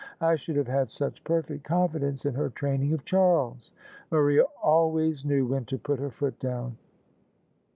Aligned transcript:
I 0.19 0.35
should 0.35 0.55
have 0.55 0.65
had 0.67 0.89
such 0.89 1.23
perfect 1.23 1.63
confidence 1.63 2.25
in 2.25 2.33
her 2.33 2.49
training 2.49 2.91
of 2.91 3.05
Charles. 3.05 3.69
Maria 4.09 4.45
always 4.63 5.23
knew 5.23 5.45
when 5.45 5.65
to 5.65 5.77
put 5.77 5.99
her 5.99 6.09
foot 6.09 6.39
down." 6.39 6.75